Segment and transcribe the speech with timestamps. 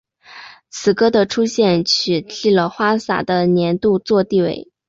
[0.71, 4.67] 此歌的出现取替了花洒的年度作地位。